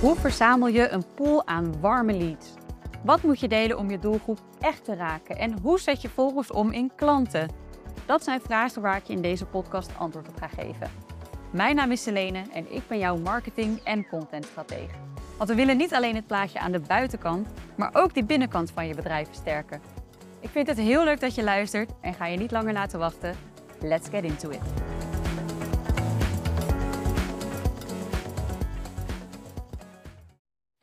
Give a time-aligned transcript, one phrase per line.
[0.00, 2.48] Hoe verzamel je een pool aan warme leads?
[3.04, 5.38] Wat moet je delen om je doelgroep echt te raken?
[5.38, 7.50] En hoe zet je volgers om in klanten?
[8.06, 10.90] Dat zijn vragen waar ik je in deze podcast antwoord op ga geven.
[11.50, 14.94] Mijn naam is Selene en ik ben jouw marketing- en contentstratege.
[15.36, 18.86] Want we willen niet alleen het plaatje aan de buitenkant, maar ook die binnenkant van
[18.86, 19.80] je bedrijf versterken.
[20.40, 23.34] Ik vind het heel leuk dat je luistert en ga je niet langer laten wachten.
[23.80, 24.97] Let's get into it.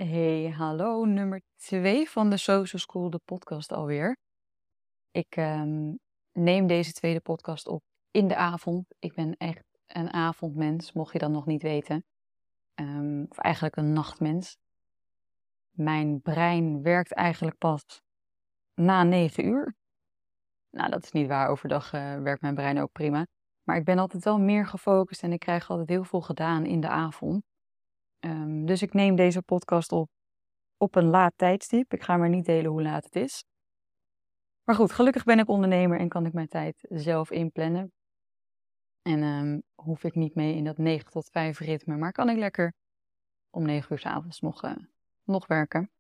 [0.08, 4.18] Hey, hallo, nummer 2 van de Social School, de podcast alweer.
[5.12, 5.94] Ik ehm,
[6.32, 8.86] neem deze tweede podcast op in de avond.
[9.00, 12.04] Ik ben echt een avondmens, mocht je dat nog niet weten.
[12.74, 14.58] Ehm, of eigenlijk een nachtmens.
[15.70, 18.02] Mijn brein werkt eigenlijk pas
[18.74, 19.76] na 9 uur.
[20.70, 21.50] Nou, dat is niet waar.
[21.50, 23.28] Overdag uh, werkt mijn brein ook prima.
[23.64, 26.80] Maar ik ben altijd wel meer gefocust en ik krijg altijd heel veel gedaan in
[26.80, 27.44] de avond.
[28.26, 30.10] Um, dus ik neem deze podcast op
[30.78, 31.94] op een laat tijdstip.
[31.94, 33.44] Ik ga maar niet delen hoe laat het is.
[34.64, 37.92] Maar goed, gelukkig ben ik ondernemer en kan ik mijn tijd zelf inplannen.
[39.02, 42.38] En um, hoef ik niet mee in dat 9 tot 5 ritme, maar kan ik
[42.38, 42.74] lekker
[43.50, 44.76] om 9 uur s avonds nog, uh,
[45.24, 45.92] nog werken.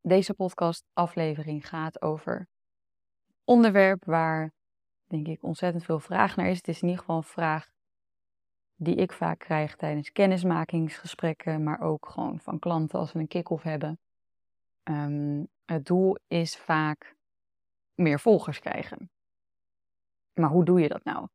[0.00, 2.48] Deze podcast aflevering gaat over
[3.44, 4.52] onderwerp waar
[5.06, 6.56] denk ik ontzettend veel vraag naar is.
[6.56, 7.70] Het is in ieder geval een vraag
[8.80, 13.62] die ik vaak krijg tijdens kennismakingsgesprekken, maar ook gewoon van klanten als we een kick-off
[13.62, 13.98] hebben.
[14.84, 17.16] Um, het doel is vaak
[17.94, 19.10] meer volgers krijgen.
[20.34, 21.28] Maar hoe doe je dat nou?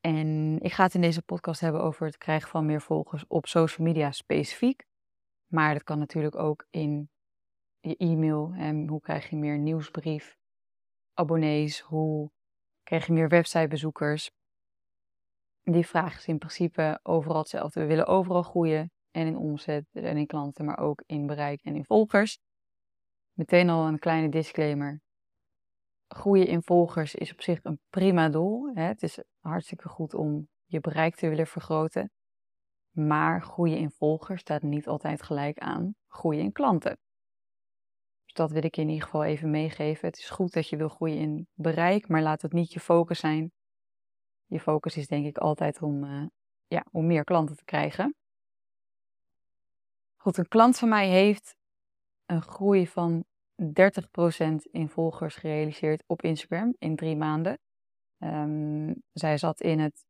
[0.00, 3.46] En ik ga het in deze podcast hebben over het krijgen van meer volgers op
[3.46, 4.86] social media specifiek.
[5.46, 7.10] Maar dat kan natuurlijk ook in
[7.80, 8.52] je e-mail.
[8.56, 10.36] En hoe krijg je meer nieuwsbrief,
[11.14, 11.80] abonnees?
[11.80, 12.30] Hoe
[12.82, 14.30] krijg je meer websitebezoekers?
[15.70, 17.80] Die vraag is in principe overal hetzelfde.
[17.80, 21.76] We willen overal groeien en in omzet en in klanten, maar ook in bereik en
[21.76, 22.38] in volgers.
[23.32, 25.00] Meteen al een kleine disclaimer.
[26.06, 28.70] Groeien in volgers is op zich een prima doel.
[28.74, 28.82] Hè?
[28.82, 32.10] Het is hartstikke goed om je bereik te willen vergroten.
[32.90, 36.98] Maar groeien in volgers staat niet altijd gelijk aan groeien in klanten.
[38.24, 40.08] Dus dat wil ik in ieder geval even meegeven.
[40.08, 43.18] Het is goed dat je wil groeien in bereik, maar laat het niet je focus
[43.18, 43.52] zijn
[44.48, 46.26] je focus is denk ik altijd om, uh,
[46.66, 48.14] ja, om meer klanten te krijgen.
[50.16, 51.56] Goed, een klant van mij heeft
[52.26, 53.24] een groei van
[53.62, 53.64] 30%
[54.70, 57.58] in volgers gerealiseerd op Instagram in drie maanden.
[58.18, 60.04] Um, zij zat in het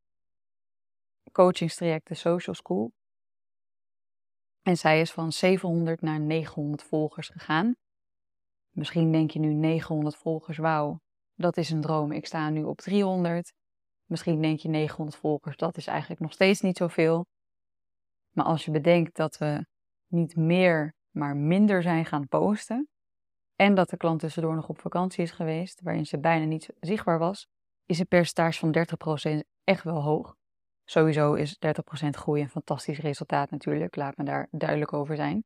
[1.31, 2.91] coachingstraject de Social School.
[4.61, 7.75] En zij is van 700 naar 900 volgers gegaan.
[8.69, 11.01] Misschien denk je nu 900 volgers, wauw,
[11.35, 12.11] dat is een droom.
[12.11, 13.53] Ik sta nu op 300.
[14.09, 17.25] Misschien denk je 900 volgers, dat is eigenlijk nog steeds niet zoveel.
[18.31, 19.65] Maar als je bedenkt dat we
[20.07, 22.87] niet meer, maar minder zijn gaan posten.
[23.55, 27.19] En dat de klant tussendoor nog op vakantie is geweest, waarin ze bijna niet zichtbaar
[27.19, 27.47] was,
[27.85, 30.35] is een percentage van 30% echt wel hoog.
[30.85, 31.57] Sowieso is
[32.05, 35.43] 30% groei een fantastisch resultaat natuurlijk, laat me daar duidelijk over zijn.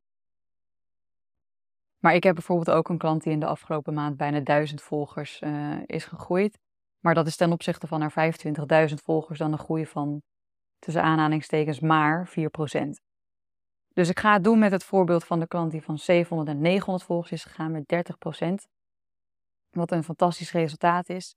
[2.00, 5.42] Maar ik heb bijvoorbeeld ook een klant die in de afgelopen maand bijna 1000 volgers
[5.42, 6.60] uh, is gegroeid.
[7.04, 8.34] Maar dat is ten opzichte van haar
[8.90, 10.22] 25.000 volgers dan een groei van
[10.80, 12.34] tussen aanhalingstekens maar 4%.
[13.94, 16.62] Dus ik ga het doen met het voorbeeld van de klant die van 700 en
[16.62, 17.84] 900 volgers is gegaan met
[18.42, 18.54] 30%.
[19.70, 21.36] Wat een fantastisch resultaat is.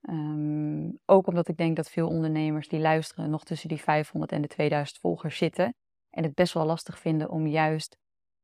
[0.00, 4.42] Um, ook omdat ik denk dat veel ondernemers die luisteren nog tussen die 500 en
[4.42, 5.74] de 2000 volgers zitten.
[6.10, 7.96] En het best wel lastig vinden om juist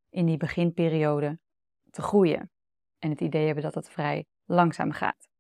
[0.09, 1.39] in die beginperiode
[1.91, 2.51] te groeien.
[2.99, 5.32] En het idee hebben dat het vrij langzaam gaat.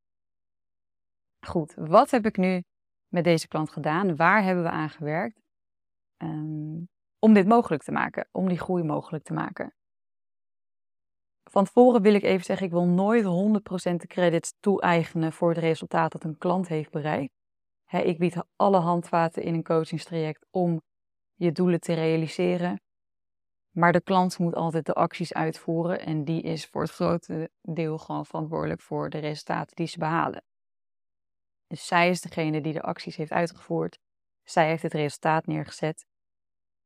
[1.46, 2.62] Goed, wat heb ik nu
[3.08, 4.16] met deze klant gedaan?
[4.16, 5.40] Waar hebben we aan gewerkt?
[6.18, 6.88] Um,
[7.18, 9.74] om dit mogelijk te maken, om die groei mogelijk te maken.
[11.50, 15.58] Van tevoren wil ik even zeggen, ik wil nooit 100% de credits toe-eigenen voor het
[15.58, 17.34] resultaat dat een klant heeft bereikt.
[17.86, 20.82] ik bied alle handvaten in een coachingstraject om
[21.34, 22.80] je doelen te realiseren.
[23.70, 27.98] Maar de klant moet altijd de acties uitvoeren en die is voor het grote deel
[27.98, 30.42] gewoon verantwoordelijk voor de resultaten die ze behalen.
[31.72, 33.98] Dus zij is degene die de acties heeft uitgevoerd.
[34.42, 36.06] Zij heeft het resultaat neergezet.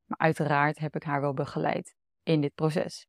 [0.05, 3.07] Maar uiteraard heb ik haar wel begeleid in dit proces.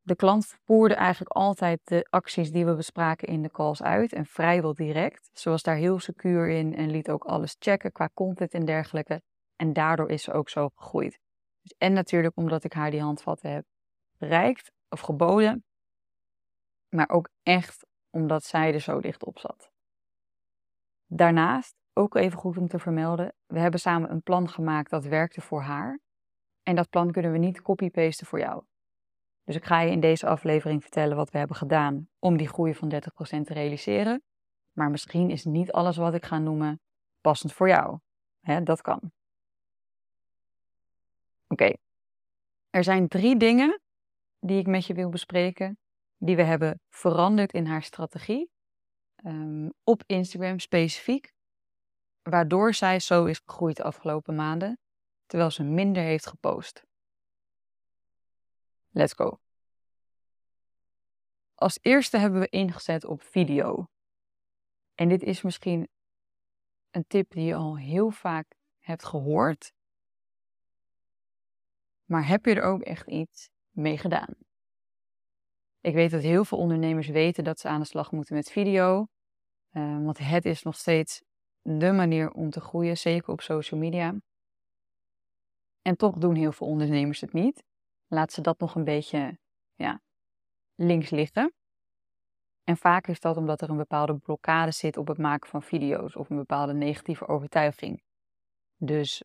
[0.00, 4.26] De klant voerde eigenlijk altijd de acties die we bespraken in de calls uit en
[4.26, 5.30] vrijwel direct.
[5.32, 9.22] Ze was daar heel secuur in en liet ook alles checken qua content en dergelijke.
[9.56, 11.18] En daardoor is ze ook zo gegroeid.
[11.60, 13.64] Dus en natuurlijk omdat ik haar die handvatten heb
[14.18, 15.64] bereikt of geboden,
[16.88, 19.70] maar ook echt omdat zij er zo dicht op zat.
[21.06, 25.40] Daarnaast, ook even goed om te vermelden, we hebben samen een plan gemaakt dat werkte
[25.40, 25.98] voor haar.
[26.62, 28.64] En dat plan kunnen we niet copy-pasten voor jou.
[29.44, 32.74] Dus ik ga je in deze aflevering vertellen wat we hebben gedaan om die groei
[32.74, 34.22] van 30% te realiseren.
[34.72, 36.80] Maar misschien is niet alles wat ik ga noemen
[37.20, 37.98] passend voor jou.
[38.64, 39.12] dat kan.
[41.48, 41.72] Oké.
[42.70, 43.80] Er zijn drie dingen
[44.40, 45.78] die ik met je wil bespreken,
[46.24, 48.50] die we hebben veranderd in haar strategie.
[49.24, 51.32] Um, op Instagram specifiek,
[52.22, 54.78] waardoor zij zo is gegroeid de afgelopen maanden,
[55.26, 56.84] terwijl ze minder heeft gepost.
[58.90, 59.40] Let's go.
[61.54, 63.88] Als eerste hebben we ingezet op video.
[64.94, 65.88] En dit is misschien
[66.90, 69.72] een tip die je al heel vaak hebt gehoord.
[72.04, 74.34] Maar heb je er ook echt iets mee gedaan?
[75.84, 79.06] Ik weet dat heel veel ondernemers weten dat ze aan de slag moeten met video.
[79.72, 81.22] Uh, want het is nog steeds
[81.62, 84.14] de manier om te groeien, zeker op social media.
[85.82, 87.64] En toch doen heel veel ondernemers het niet.
[88.06, 89.38] Laat ze dat nog een beetje
[89.74, 90.00] ja,
[90.74, 91.54] links liggen.
[92.62, 96.16] En vaak is dat omdat er een bepaalde blokkade zit op het maken van video's
[96.16, 98.02] of een bepaalde negatieve overtuiging.
[98.76, 99.22] Dus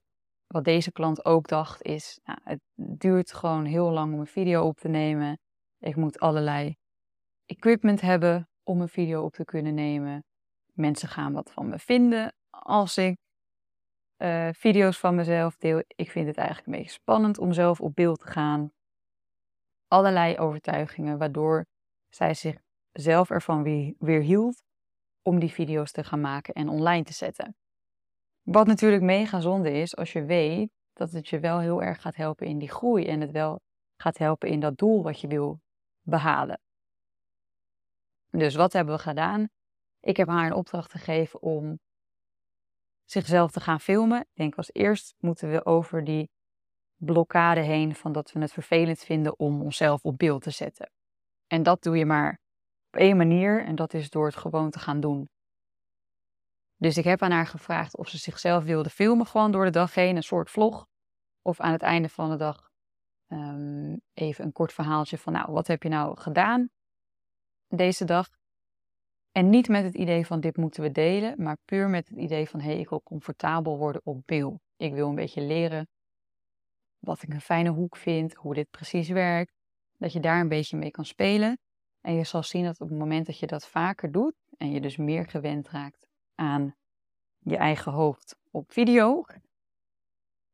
[0.47, 4.67] wat deze klant ook dacht is, nou, het duurt gewoon heel lang om een video
[4.67, 5.39] op te nemen.
[5.79, 6.75] Ik moet allerlei
[7.45, 10.23] equipment hebben om een video op te kunnen nemen.
[10.73, 13.17] Mensen gaan wat van me vinden als ik
[14.17, 15.83] uh, video's van mezelf deel.
[15.87, 18.71] Ik vind het eigenlijk een beetje spannend om zelf op beeld te gaan.
[19.87, 21.65] Allerlei overtuigingen waardoor
[22.09, 24.63] zij zichzelf ervan weer, weer hield
[25.21, 27.55] om die video's te gaan maken en online te zetten.
[28.41, 32.15] Wat natuurlijk mega zonde is als je weet dat het je wel heel erg gaat
[32.15, 33.59] helpen in die groei en het wel
[34.01, 35.59] gaat helpen in dat doel wat je wil
[36.09, 36.59] behalen.
[38.29, 39.49] Dus wat hebben we gedaan?
[39.99, 41.79] Ik heb haar een opdracht gegeven om
[43.05, 44.21] zichzelf te gaan filmen.
[44.21, 46.29] Ik denk als eerst moeten we over die
[46.95, 50.91] blokkade heen van dat we het vervelend vinden om onszelf op beeld te zetten.
[51.47, 52.39] En dat doe je maar
[52.87, 55.29] op één manier en dat is door het gewoon te gaan doen.
[56.75, 59.93] Dus ik heb aan haar gevraagd of ze zichzelf wilde filmen gewoon door de dag
[59.93, 60.87] heen, een soort vlog.
[61.41, 62.68] Of aan het einde van de dag
[63.29, 66.69] ehm, even een kort verhaaltje van, nou, wat heb je nou gedaan
[67.67, 68.29] deze dag?
[69.31, 72.49] En niet met het idee van dit moeten we delen, maar puur met het idee
[72.49, 74.59] van hé, hey, ik wil comfortabel worden op beeld.
[74.77, 75.87] Ik wil een beetje leren
[76.99, 79.53] wat ik een fijne hoek vind, hoe dit precies werkt.
[79.97, 81.59] Dat je daar een beetje mee kan spelen.
[82.01, 84.81] En je zal zien dat op het moment dat je dat vaker doet en je
[84.81, 86.75] dus meer gewend raakt aan
[87.39, 89.23] je eigen hoofd op video,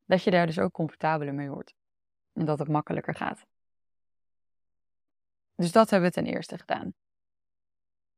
[0.06, 1.74] dat je daar dus ook comfortabeler mee wordt.
[2.36, 3.46] En dat het makkelijker gaat.
[5.56, 6.94] Dus dat hebben we ten eerste gedaan.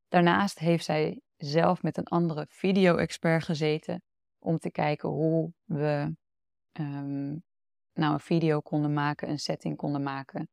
[0.07, 4.01] Daarnaast heeft zij zelf met een andere video-expert gezeten
[4.39, 6.15] om te kijken hoe we
[6.71, 7.43] um,
[7.93, 10.49] nou een video konden maken, een setting konden maken.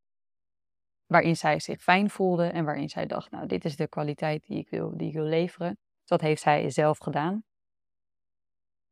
[1.06, 4.58] Waarin zij zich fijn voelde en waarin zij dacht, nou dit is de kwaliteit die
[4.58, 5.78] ik wil, die ik wil leveren.
[6.04, 7.44] Dat heeft zij zelf gedaan.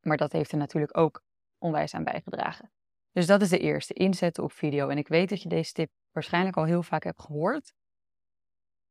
[0.01, 1.23] Maar dat heeft er natuurlijk ook
[1.59, 2.73] onwijs aan bijgedragen.
[3.13, 4.89] Dus dat is de eerste, inzetten op video.
[4.89, 7.73] En ik weet dat je deze tip waarschijnlijk al heel vaak hebt gehoord.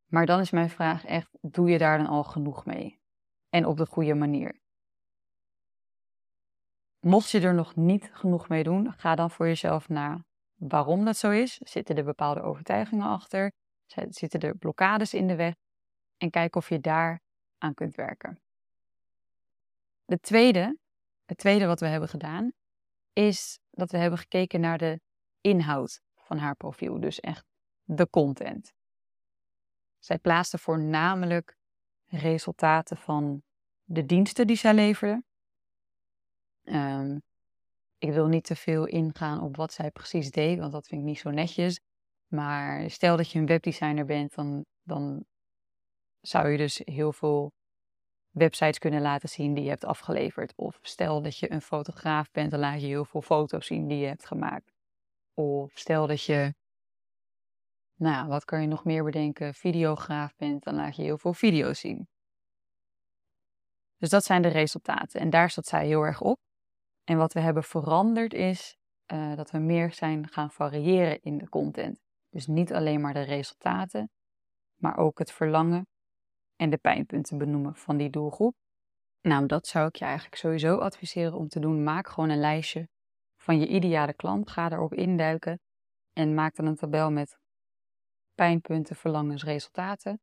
[0.06, 3.00] Maar dan is mijn vraag echt, doe je daar dan al genoeg mee?
[3.50, 4.60] En op de goede manier?
[7.00, 10.24] Mocht je er nog niet genoeg mee doen, ga dan voor jezelf naar
[10.56, 11.58] waarom dat zo is.
[11.58, 13.52] Zitten er bepaalde overtuigingen achter?
[14.10, 15.54] Zitten er blokkades in de weg?
[16.18, 17.22] En kijk of je daar
[17.58, 18.42] aan kunt werken.
[20.06, 20.78] De tweede,
[21.26, 22.52] het tweede wat we hebben gedaan,
[23.14, 25.00] is dat we hebben gekeken naar de
[25.42, 27.00] inhoud van haar profiel.
[27.00, 27.46] Dus echt
[27.84, 28.74] de content.
[30.00, 31.56] Zij plaatste voornamelijk
[32.06, 33.44] resultaten van
[33.84, 35.24] de diensten die zij leverde.
[36.64, 37.18] Ehm,
[37.98, 41.08] ik wil niet te veel ingaan op wat zij precies deed, want dat vind ik
[41.08, 41.80] niet zo netjes.
[42.28, 45.26] Maar stel dat je een webdesigner bent, dan, dan
[46.22, 47.54] zou je dus heel veel
[48.32, 50.54] websites kunnen laten zien die je hebt afgeleverd.
[50.56, 53.98] Of stel dat je een fotograaf bent, dan laat je heel veel foto's zien die
[53.98, 54.74] je hebt gemaakt.
[55.34, 56.54] Of stel dat je
[57.96, 59.54] nou, wat kan je nog meer bedenken?
[59.54, 62.08] Videograaf bent, dan laat je heel veel video's zien.
[63.98, 65.20] Dus dat zijn de resultaten.
[65.20, 66.40] En daar zat zij heel erg op.
[67.04, 68.78] En wat we hebben veranderd is
[69.14, 72.00] uh, dat we meer zijn gaan variëren in de content.
[72.30, 74.10] Dus niet alleen maar de resultaten,
[74.76, 75.88] maar ook het verlangen
[76.62, 78.56] en de pijnpunten benoemen van die doelgroep.
[79.22, 81.84] Nou, dat zou ik je eigenlijk sowieso adviseren om te doen.
[81.84, 82.88] Maak gewoon een lijstje
[83.38, 84.50] van je ideale klant.
[84.50, 85.60] Ga erop induiken
[86.14, 87.40] en maak dan een tabel met
[88.34, 90.20] pijnpunten, verlangens, resultaten.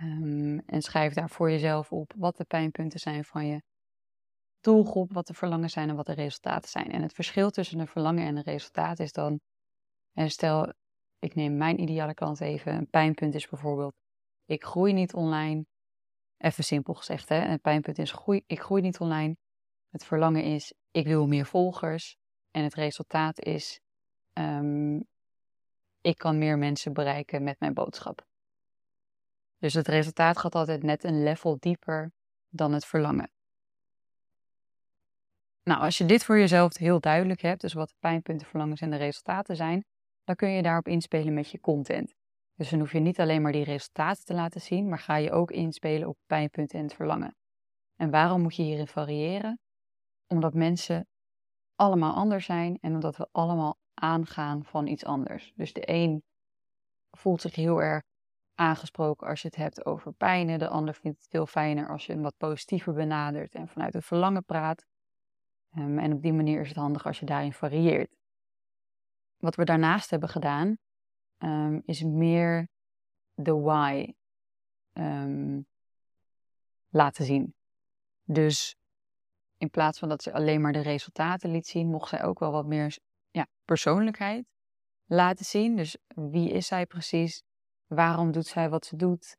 [0.00, 3.62] Um, en schrijf daar voor jezelf op wat de pijnpunten zijn van je
[4.60, 6.90] doelgroep, wat de verlangen zijn en wat de resultaten zijn.
[6.90, 9.40] En het verschil tussen een verlangen en een resultaat is dan,
[10.12, 10.72] en stel,
[11.18, 13.94] ik neem mijn ideale klant even, een pijnpunt is bijvoorbeeld,
[14.48, 15.66] ik groei niet online.
[16.38, 17.48] Even simpel gezegd, hè?
[17.48, 19.36] een pijnpunt is, groei, ik groei niet online.
[19.90, 22.16] Het verlangen is, ik wil meer volgers.
[22.50, 23.80] En het resultaat is,
[24.32, 25.06] um,
[26.00, 28.26] ik kan meer mensen bereiken met mijn boodschap.
[29.58, 32.12] Dus het resultaat gaat altijd net een level dieper
[32.48, 33.30] dan het verlangen.
[35.62, 38.90] Nou, als je dit voor jezelf heel duidelijk hebt, dus wat de pijnpunten, verlangens en
[38.90, 39.84] de resultaten zijn,
[40.24, 42.17] dan kun je daarop inspelen met je content.
[42.58, 45.32] Dus dan hoef je niet alleen maar die resultaten te laten zien, maar ga je
[45.32, 47.36] ook inspelen op pijnpunten en het verlangen.
[47.96, 49.60] En waarom moet je hierin variëren?
[50.26, 51.06] Omdat mensen
[51.74, 55.52] allemaal anders zijn en omdat we allemaal aangaan van iets anders.
[55.54, 56.22] Dus de een
[57.10, 58.02] voelt zich heel erg
[58.54, 60.58] aangesproken als je het hebt over pijnen.
[60.58, 64.04] De ander vindt het veel fijner als je hem wat positiever benadert en vanuit het
[64.04, 64.86] verlangen praat.
[65.76, 68.16] Um, en op die manier is het handig als je daarin varieert.
[69.36, 70.78] Wat we daarnaast hebben gedaan,
[71.38, 72.68] um, is meer
[73.34, 74.14] de why
[74.92, 75.66] um,
[76.88, 77.54] laten zien.
[78.24, 78.76] Dus
[79.56, 82.52] in plaats van dat ze alleen maar de resultaten liet zien, mocht zij ook wel
[82.52, 82.98] wat meer
[83.30, 84.46] ja, persoonlijkheid
[85.04, 85.76] laten zien.
[85.76, 87.42] Dus wie is zij precies?
[87.86, 89.36] Waarom doet zij wat ze doet?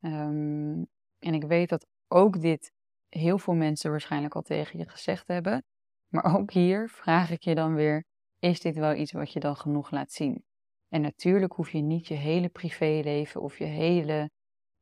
[0.00, 2.72] Um, en ik weet dat ook dit
[3.08, 5.64] heel veel mensen waarschijnlijk al tegen je gezegd hebben.
[6.08, 8.04] Maar ook hier vraag ik je dan weer:
[8.38, 10.44] is dit wel iets wat je dan genoeg laat zien?
[10.90, 14.30] En natuurlijk hoef je niet je hele privéleven of je hele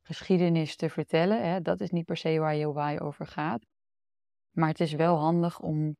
[0.01, 1.43] geschiedenis te vertellen.
[1.43, 1.61] Hè?
[1.61, 3.65] Dat is niet per se waar je over gaat.
[4.51, 5.95] Maar het is wel handig om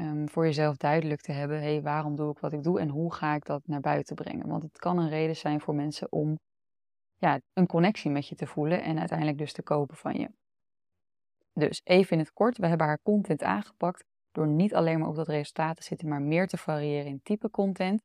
[0.00, 2.88] um, voor jezelf duidelijk te hebben: hé, hey, waarom doe ik wat ik doe en
[2.88, 4.48] hoe ga ik dat naar buiten brengen?
[4.48, 6.38] Want het kan een reden zijn voor mensen om
[7.16, 10.30] ja, een connectie met je te voelen en uiteindelijk dus te kopen van je.
[11.52, 15.16] Dus even in het kort, we hebben haar content aangepakt door niet alleen maar op
[15.16, 18.02] dat resultaat te zitten, maar meer te variëren in type content.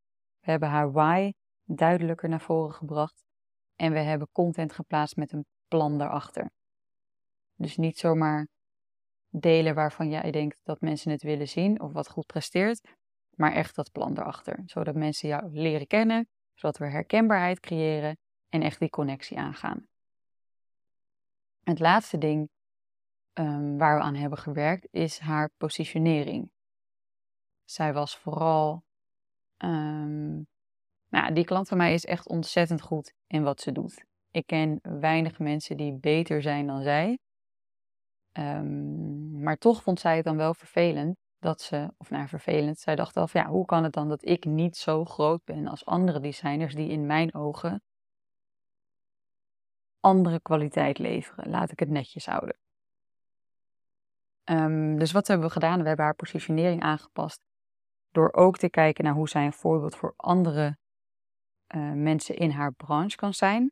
[0.47, 3.23] We hebben haar why duidelijker naar voren gebracht
[3.75, 6.51] en we hebben content geplaatst met een plan daarachter.
[7.55, 8.47] Dus niet zomaar
[9.29, 12.95] delen waarvan jij denkt dat mensen het willen zien of wat goed presteert,
[13.35, 14.61] maar echt dat plan erachter.
[14.65, 18.17] Zodat mensen jou leren kennen, zodat we herkenbaarheid creëren
[18.49, 19.87] en echt die connectie aangaan.
[21.63, 22.49] Het laatste ding
[23.33, 26.51] um, waar we aan hebben gewerkt is haar positionering.
[27.63, 28.85] Zij was vooral.
[29.57, 30.47] Um,
[31.09, 34.05] nou, die klant van mij is echt ontzettend goed in wat ze doet.
[34.31, 37.19] Ik ken weinig mensen die beter zijn dan zij.
[38.33, 42.95] Um, maar toch vond zij het dan wel vervelend dat ze, of nou vervelend, zij
[42.95, 46.19] dacht van ja, hoe kan het dan dat ik niet zo groot ben als andere
[46.19, 47.81] designers die in mijn ogen
[49.99, 51.49] andere kwaliteit leveren.
[51.49, 52.57] Laat ik het netjes houden.
[54.43, 55.81] Um, dus wat hebben we gedaan?
[55.81, 57.41] We hebben haar positionering aangepast
[58.17, 60.77] door ook te kijken naar hoe zij een voorbeeld voor andere
[61.75, 63.71] uh, mensen in haar branche kan zijn.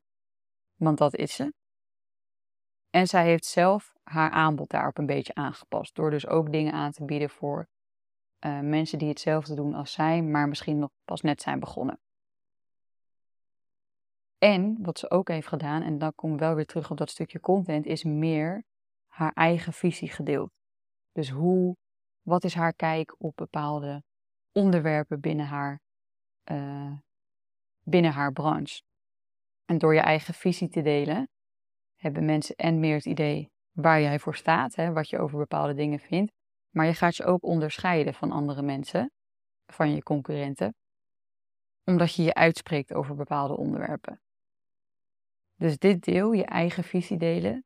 [0.75, 1.53] Want dat is ze.
[2.89, 5.95] En zij heeft zelf haar aanbod daarop een beetje aangepast.
[5.95, 7.67] Door dus ook dingen aan te bieden voor
[8.45, 11.99] uh, mensen die hetzelfde doen als zij, maar misschien nog pas net zijn begonnen.
[14.37, 17.09] En wat ze ook heeft gedaan, en dan kom ik wel weer terug op dat
[17.09, 18.63] stukje content, is meer
[19.07, 20.51] haar eigen visie gedeeld.
[21.11, 21.75] Dus hoe,
[22.21, 24.03] wat is haar kijk op bepaalde
[24.55, 25.79] onderwerpen binnen haar,
[26.51, 26.97] uh,
[27.83, 28.81] binnen haar branche?
[29.65, 31.29] En door je eigen visie te delen,
[31.95, 35.73] hebben mensen en meer het idee waar jij voor staat, hè, wat je over bepaalde
[35.73, 36.33] dingen vindt.
[36.69, 39.11] Maar je gaat je ook onderscheiden van andere mensen,
[39.65, 40.75] van je concurrenten,
[41.83, 44.21] omdat je je uitspreekt over bepaalde onderwerpen.
[45.55, 47.65] Dus dit deel, je eigen visie delen,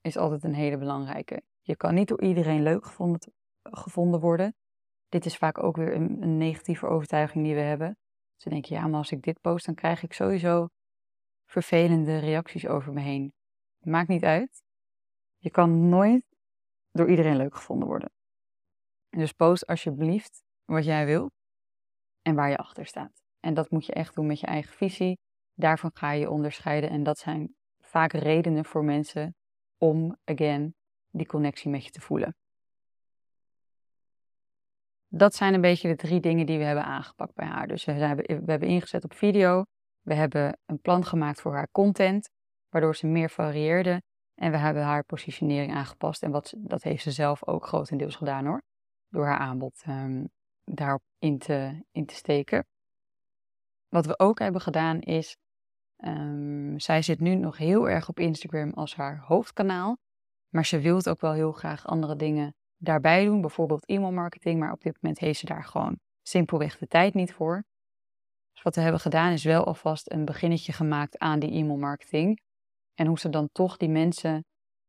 [0.00, 1.42] is altijd een hele belangrijke.
[1.60, 3.32] Je kan niet door iedereen leuk gevonden,
[3.62, 4.54] gevonden worden.
[5.08, 7.96] Dit is vaak ook weer een, een negatieve overtuiging die we hebben.
[8.36, 10.68] Ze denken, ja, maar als ik dit post, dan krijg ik sowieso
[11.46, 13.32] vervelende reacties over me heen.
[13.78, 14.62] Maakt niet uit.
[15.36, 16.24] Je kan nooit
[16.90, 18.10] door iedereen leuk gevonden worden.
[19.10, 21.30] Dus post alsjeblieft wat jij wil
[22.22, 23.22] en waar je achter staat.
[23.40, 25.18] En dat moet je echt doen met je eigen visie.
[25.54, 26.90] Daarvan ga je onderscheiden.
[26.90, 29.34] En dat zijn vaak redenen voor mensen
[29.76, 30.74] om, again,
[31.10, 32.36] die connectie met je te voelen.
[35.08, 37.66] Dat zijn een beetje de drie dingen die we hebben aangepakt bij haar.
[37.66, 39.64] Dus we hebben, we hebben ingezet op video.
[40.00, 42.30] We hebben een plan gemaakt voor haar content,
[42.68, 44.02] waardoor ze meer varieerde.
[44.34, 46.22] En we hebben haar positionering aangepast.
[46.22, 48.62] En wat, dat heeft ze zelf ook grotendeels gedaan hoor.
[49.08, 50.28] Door haar aanbod um,
[50.64, 52.66] daarop in te, in te steken.
[53.88, 55.36] Wat we ook hebben gedaan is,
[55.96, 59.96] um, zij zit nu nog heel erg op Instagram als haar hoofdkanaal.
[60.48, 64.80] Maar ze wil ook wel heel graag andere dingen daarbij doen, bijvoorbeeld e-mailmarketing, maar op
[64.80, 67.64] dit moment heeft ze daar gewoon simpelweg de tijd niet voor.
[68.52, 72.40] Dus wat we hebben gedaan is wel alvast een beginnetje gemaakt aan die e-mailmarketing.
[72.94, 74.44] En hoe ze dan toch die mensen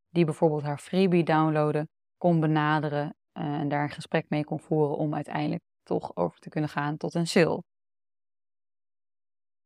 [0.09, 4.97] die bijvoorbeeld haar freebie downloaden, kon benaderen uh, en daar een gesprek mee kon voeren
[4.97, 7.63] om uiteindelijk toch over te kunnen gaan tot een sale.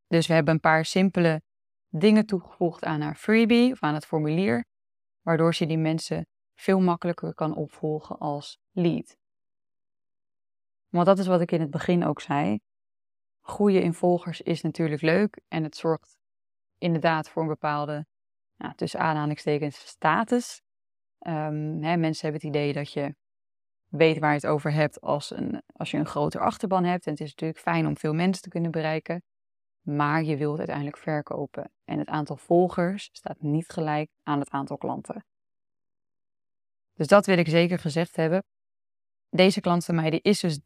[0.07, 1.41] Dus we hebben een paar simpele
[1.89, 4.65] dingen toegevoegd aan haar freebie of aan het formulier,
[5.21, 6.25] waardoor ze die mensen
[6.55, 9.17] veel makkelijker kan opvolgen als lead.
[10.89, 12.59] Want dat is wat ik in het begin ook zei.
[13.41, 16.17] Groeien in volgers is natuurlijk leuk en het zorgt
[16.77, 18.05] inderdaad voor een bepaalde,
[18.57, 20.61] nou, tussen aanhalingstekens, status.
[21.19, 23.15] Um, hè, mensen hebben het idee dat je
[23.87, 27.05] weet waar je het over hebt als, een, als je een groter achterban hebt.
[27.05, 29.23] En het is natuurlijk fijn om veel mensen te kunnen bereiken.
[29.81, 31.71] Maar je wilt uiteindelijk verkopen.
[31.85, 35.25] En het aantal volgers staat niet gelijk aan het aantal klanten.
[36.93, 38.43] Dus dat wil ik zeker gezegd hebben.
[39.29, 40.61] Deze klant van mij die is dus 30%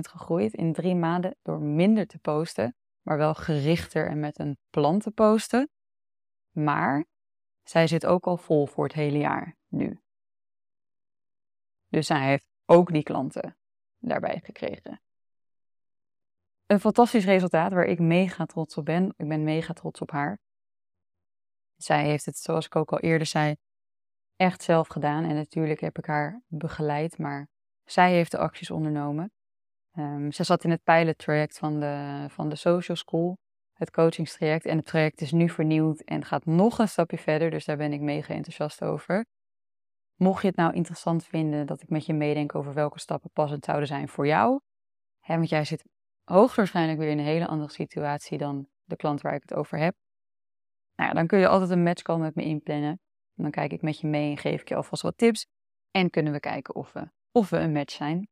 [0.00, 4.98] gegroeid in drie maanden door minder te posten, maar wel gerichter en met een plan
[4.98, 5.70] te posten.
[6.50, 7.06] Maar
[7.62, 10.00] zij zit ook al vol voor het hele jaar nu.
[11.88, 13.56] Dus zij heeft ook die klanten
[13.98, 15.00] daarbij gekregen.
[16.66, 19.14] Een fantastisch resultaat waar ik mega trots op ben.
[19.16, 20.38] Ik ben mega trots op haar.
[21.76, 23.56] Zij heeft het, zoals ik ook al eerder zei,
[24.36, 25.24] echt zelf gedaan.
[25.24, 27.48] En natuurlijk heb ik haar begeleid, maar
[27.84, 29.30] zij heeft de acties ondernomen.
[29.98, 33.38] Um, ze zat in het pilot traject van de, van de Social School,
[33.72, 34.64] het coachingstraject.
[34.64, 37.50] En het traject is nu vernieuwd en gaat nog een stapje verder.
[37.50, 39.26] Dus daar ben ik mega enthousiast over.
[40.14, 43.64] Mocht je het nou interessant vinden dat ik met je meedenk over welke stappen passend
[43.64, 44.60] zouden zijn voor jou.
[45.26, 45.84] Want jij zit
[46.24, 49.94] hoogstwaarschijnlijk weer in een hele andere situatie dan de klant waar ik het over heb.
[50.96, 53.00] Nou ja, dan kun je altijd een matchcall met me inplannen.
[53.36, 55.46] Dan kijk ik met je mee en geef ik je alvast wat tips.
[55.90, 58.28] En kunnen we kijken of we, of we een match zijn.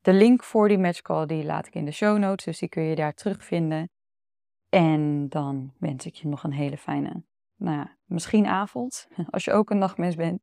[0.00, 2.82] De link voor die matchcall die laat ik in de show notes, dus die kun
[2.82, 3.90] je daar terugvinden.
[4.68, 7.24] En dan wens ik je nog een hele fijne,
[7.56, 10.42] nou ja, misschien avond, als je ook een nachtmens bent.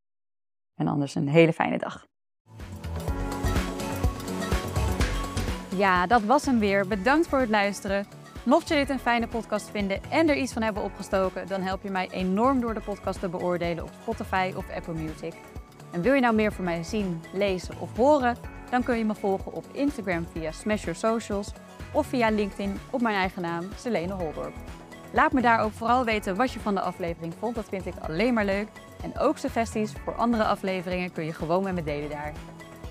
[0.76, 2.08] En anders een hele fijne dag.
[5.76, 6.88] Ja, dat was hem weer.
[6.88, 8.18] Bedankt voor het luisteren.
[8.43, 11.84] Mocht je dit een fijne podcast vinden en er iets van hebben opgestoken, dan help
[11.84, 15.34] je mij enorm door de podcast te beoordelen op Spotify of Apple Music.
[15.91, 18.38] En wil je nou meer van mij zien, lezen of horen,
[18.69, 21.52] dan kun je me volgen op Instagram via Smash Your Socials
[21.91, 24.54] of via LinkedIn op mijn eigen naam, Selene Holdorp.
[25.13, 27.93] Laat me daar ook vooral weten wat je van de aflevering vond, dat vind ik
[28.02, 28.67] alleen maar leuk.
[29.04, 32.34] En ook suggesties voor andere afleveringen kun je gewoon met me delen daar.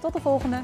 [0.01, 0.61] Tot de volgende!